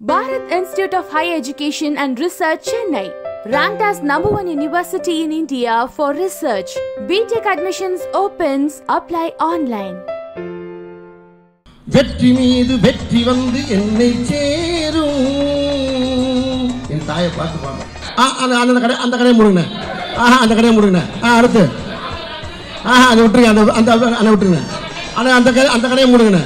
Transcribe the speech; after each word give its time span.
Bharat 0.00 0.52
Institute 0.52 0.94
of 0.94 1.08
Higher 1.08 1.34
Education 1.34 1.96
and 1.98 2.20
Research, 2.20 2.66
Chennai. 2.66 3.06
Ranked 3.46 3.82
as 3.82 4.00
number 4.00 4.28
one 4.30 4.46
university 4.48 5.22
in 5.22 5.32
India 5.32 5.88
for 5.88 6.12
research. 6.14 6.70
BTech 7.08 7.46
admissions 7.46 8.02
opens. 8.16 8.70
Apply 8.90 9.26
online. 9.48 9.96
வெற்றி 11.86 12.30
மீது 12.38 12.74
வெற்றி 12.84 13.20
வந்து 13.28 13.60
என்னை 13.76 14.08
சேரும் 14.30 15.20
என் 16.94 17.06
தாயை 17.10 17.30
பார்த்து 17.36 17.58
பாருங்க 17.62 17.84
ஆ 18.20 18.26
அந்த 18.42 18.54
அந்த 18.62 18.80
கடை 18.84 18.96
அந்த 19.04 19.14
கடையை 19.14 19.34
முடுங்கண்ணே 19.38 19.64
ஆஹா 20.24 20.36
அந்த 20.44 20.52
கடையை 20.58 20.72
முடுங்கண்ணே 20.76 21.04
ஆ 21.24 21.30
அடுத்து 21.38 21.62
ஆஹா 22.92 23.06
அதை 23.12 23.20
விட்டுருங்க 23.22 23.50
அந்த 23.54 23.62
அந்த 23.80 23.90
அந்த 24.20 24.28
விட்டுருங்க 24.34 24.60
ஆனால் 25.18 25.36
அந்த 25.40 25.50
கடை 25.58 25.68
அந்த 25.76 25.86
கடையை 25.92 26.08
முடுங்கண்ணே 26.12 26.42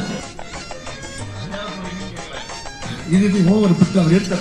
இது 3.16 3.26
ஓவர் 3.52 3.78
பிட்டு 3.78 4.00
அவர் 4.00 4.16
எடுத்த 4.18 4.36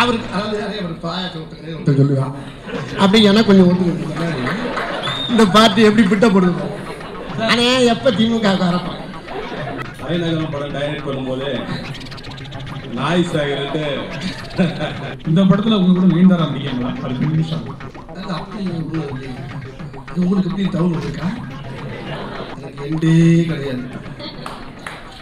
அவருக்கு 0.00 0.28
அதாவது 0.34 0.58
அதே 0.62 0.76
அவர் 0.78 0.94
ஒருத்தன் 1.36 1.98
சொல்லுவான் 2.00 2.34
அப்படி 2.98 3.20
எனக்கு 3.30 3.48
கொஞ்சம் 3.50 3.70
ஒத்துக்கிட்டு 3.70 4.28
இந்த 5.32 5.44
பார்ட்டி 5.54 5.80
எப்படி 5.88 6.04
பிட்டப்படுது 6.12 6.64
ஆனால் 7.46 7.88
எப்போ 7.92 8.10
திமுக 8.18 8.48
அரப்பான் 8.64 9.00
தலைநகரம் 10.00 10.52
படம் 10.54 10.74
டைரக்ட் 10.76 11.06
பண்ணும்போது 11.06 11.48
நாய் 12.96 13.28
சாகர்ட்டு 13.28 13.84
இந்த 15.28 15.40
படத்துல 15.42 15.78
உங்க 15.80 15.92
கூட 15.92 16.06
நீண்டாரா 16.10 16.46
ஒண்ணும் 18.72 19.12
இல்லையே. 19.12 19.32
அது 20.02 20.20
உங்களுக்கு 20.22 20.50
எப்படி 20.50 20.64
தவறு 20.74 21.00
இருக்கா 21.02 21.28
எனக்கு 22.56 22.82
எண்டே 22.88 23.14
கிடையாது. 23.50 23.84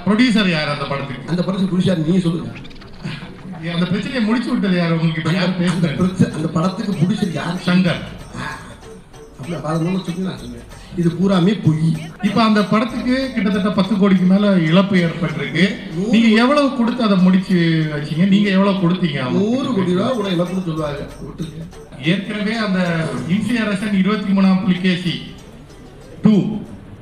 ப்ரொடியூசர் 0.06 0.50
யார் 0.50 0.68
அந்த 0.68 0.84
படத்துக்கு? 0.84 1.28
அந்த 1.28 1.42
படத்தை 1.42 1.68
புடிச்சா 1.70 1.96
நீங்க 1.96 2.20
சொல்லுங்க. 2.20 2.50
அந்த 3.72 3.86
பிரச்சனையை 3.86 4.24
முடிச்சு 4.24 4.50
விட்டது 4.50 4.76
யார்? 4.76 4.92
உங்களுக்கு 4.92 5.20
இப்ப 5.20 5.32
யார் 5.32 5.60
படத்தை- 5.60 6.32
அந்த 6.32 6.48
படத்துக்கு 6.48 6.92
பிடிச்சது 6.92 7.32
யார்? 7.32 7.54
சங்கர். 7.66 8.00
அப்படி 9.40 9.60
பதினொன்று 9.62 10.04
சொல்லி 10.04 10.20
நான் 10.20 10.38
சொன்னேன் 10.38 10.62
இது 10.96 11.10
பூராமே 11.10 11.64
பொய். 11.64 11.96
இப்ப 12.22 12.42
அந்த 12.42 12.64
படத்துக்கு 12.64 13.30
கிட்டத்தட்ட 13.34 13.70
பத்து 13.70 13.96
கோடிக்கு 13.96 14.24
மேல 14.24 14.58
இழப்பு 14.58 14.96
ஏற்பட்டிருக்கு. 14.96 15.64
நீங்க 16.10 16.28
எவ்வளவு 16.28 16.76
கொடுத்து 16.76 17.02
அதை 17.02 17.16
முடிச்சு 17.16 17.56
வச்சீங்க? 17.94 18.28
நீங்க 18.28 18.50
எவ்வளவு 18.50 18.88
கொடுத்தீங்க? 18.88 19.30
நூறு 19.30 19.74
கோடி 19.74 19.94
ரூபா 19.94 20.08
கூட 20.08 20.28
இழப்புன்னு 20.28 20.64
சொல்லுவாங்க. 20.64 21.08
ஏற்கனவே 22.04 22.54
அந்த 22.56 23.04
இன்சியரசன் 23.28 23.98
இருபத்தி 23.98 24.32
மூணாம் 24.32 24.62
புலிகேசி 24.62 25.22
டூ 26.22 26.56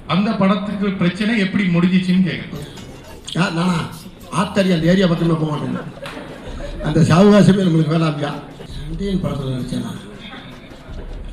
அந்த 0.07 0.31
படத்துக்கு 0.31 0.91
பிரச்சனை 0.91 1.39
எப்படி 1.39 1.65
முடிஞ்சிச்சுன்னு 1.65 2.29
கேட்குறேன் 2.29 2.68
நானா? 3.39 3.67
ஆத்தாரி 4.41 4.71
அந்த 4.75 4.91
ஏரியா 4.93 5.07
பக்கமே 5.11 5.37
போக 5.43 5.53
மாட்டேன். 5.53 5.89
அந்த 6.89 7.01
சாவகாசமே 7.11 7.65
நம்மளுக்கு 7.67 7.95
வேணாம்பியா 7.95 8.31
சண்டையின் 8.75 9.23
படத்தில் 9.23 9.55
நினைச்சேனா 9.55 9.93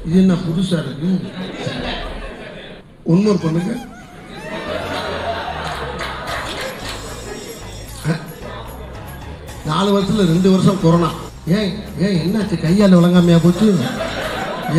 இது 0.07 0.17
என்ன 0.21 0.33
புதுசா 0.45 0.79
இருக்கு? 0.85 1.09
ஒன்னொரு 3.11 3.39
பொண்ணுங்க 3.43 3.73
நாலு 9.69 9.89
வருஷத்துல 9.93 10.25
ரெண்டு 10.31 10.49
வருஷம் 10.53 10.81
கொரோனா. 10.81 11.07
ஏன் 11.57 11.71
ஏன் 12.05 12.17
என்னாச்சு? 12.23 12.55
கையால் 12.63 12.97
விளங்காமையா 12.97 13.37
போச்சு? 13.45 13.67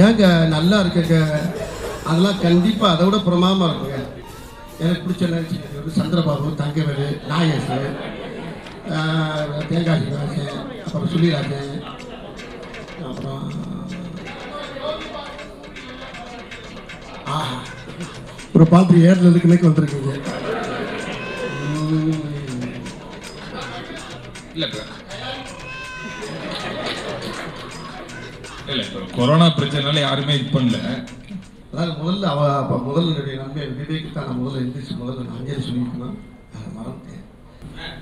ஏங்க 0.04 0.24
நல்லா 0.54 0.76
இருக்குங்க. 0.82 1.16
அதெல்லாம் 2.08 2.40
கண்டிப்பாக 2.44 2.92
அதை 2.94 3.04
விட 3.06 3.18
பிரமாதமாக 3.28 3.70
இருக்குங்க. 3.70 3.98
எனக்கு 4.82 5.04
பிடிச்ச 5.06 5.30
நினச்சி 5.32 5.56
வந்து 5.86 5.98
சந்திரபாபு 5.98 6.48
தங்கவேலு 6.54 7.04
நாகேஷ் 7.28 7.68
தேங்காய் 9.68 10.00
சீனிவாசன் 10.00 10.56
அப்புறம் 10.84 11.10
சுழிராஜன் 11.12 11.70
அப்புறம் 13.04 13.44
ஆஹா. 17.28 17.56
அப்புறம் 18.40 18.68
பார்த்து 18.68 19.04
ஏறில் 19.04 19.40
கணக்கு 19.40 19.68
வந்திருக்குங்க. 19.68 20.12
கொரோனா 29.14 29.46
பிரச்சனைனால 29.56 30.00
யாருமே 30.00 30.34
இது 30.34 30.48
பண்ணல. 30.52 30.78
அதாவது 31.76 31.94
முதல்ல 32.00 32.26
அவ 32.26 32.42
அப்போ 32.58 32.76
முதல்ல 32.84 33.10
என்னுடைய 33.12 33.34
நன்மை 33.40 33.64
விவேக்கு 33.78 34.10
தான் 34.12 34.26
நான் 34.28 34.38
முதல்ல 34.40 34.62
எந்திரிச்சு 34.62 34.94
முதல்ல 35.00 35.24
நான் 35.24 35.38
அங்கேயே 35.38 35.58
சொல்லியிருக்கணும் 35.64 36.14
அதை 36.54 36.68
மறந்துட்டேன். 36.76 37.22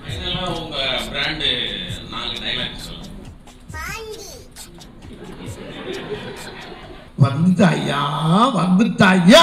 ஃபைனலாக 0.02 0.52
உங்க 0.58 0.76
பிராண்டு 1.08 1.48
நாலு 2.12 2.34
டைலாக் 2.42 2.84
சொல்லுங்க. 2.84 3.10
வந்துட்டாயா 7.18 8.00
வந்துட்டாயா? 8.56 9.42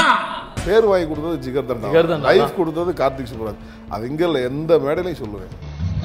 பேர் 0.65 0.87
வாங்கி 0.89 1.07
கொடுத்தது 1.07 1.37
ஜிகர் 1.43 1.69
தண்டா 1.69 2.25
லைஃப் 2.27 2.57
கொடுத்தது 2.57 2.91
கார்த்திக் 2.99 3.31
சுப்ராஜ் 3.31 3.61
அது 3.93 4.09
இங்க 4.09 4.23
இல்ல 4.27 4.41
எந்த 4.49 4.71
மேடையிலையும் 4.83 5.21
சொல்லுவேன். 5.21 5.53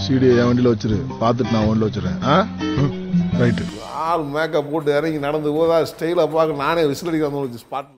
சீடி 0.05 0.27
என் 0.33 0.49
வண்டியில் 0.49 0.73
வச்சிரு. 0.73 0.97
பார்த்துட்டு 1.21 1.55
நான் 1.55 1.67
வண்டியில் 1.67 1.89
வச்சிடுறேன் 1.89 2.23
ஆ? 2.27 2.37
ரைட்டு. 3.41 3.65
ஆள் 4.07 4.25
மேக்கப் 4.33 4.71
போட்டு 4.71 4.91
இறங்கி 4.97 5.19
நடந்து 5.25 5.51
போதா 5.55 5.77
ஸ்டைலாக 5.91 6.29
பார்க்க 6.33 6.63
நானே 6.63 6.83
விசில் 6.91 7.11
அடிக்காம 7.11 7.45
ஸ்பாட் 7.63 7.93